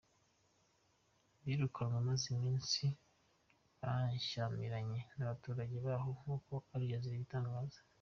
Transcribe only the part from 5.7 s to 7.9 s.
baho nk’uko Aljazeera ibitangaza.